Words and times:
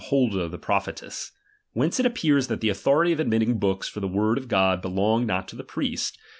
Holda 0.05 0.49
the 0.49 0.57
prophetess. 0.57 1.31
Whence 1.73 1.99
it 1.99 2.07
appears 2.07 2.47
that 2.47 2.59
the 2.59 2.69
autbority 2.69 3.13
of 3.13 3.19
admitting 3.19 3.59
boohs 3.59 3.87
for 3.87 3.99
the 3.99 4.07
word 4.07 4.39
of 4.39 4.47
God, 4.47 4.81
belonged 4.81 5.27
not 5.27 5.47
to 5.49 5.55
the 5.55 5.63
priest. 5.63 6.17